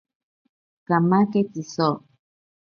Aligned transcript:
Kamake 0.87 1.41
tziso. 1.51 1.89